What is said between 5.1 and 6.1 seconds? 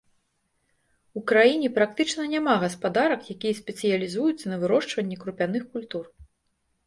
крупяных культур.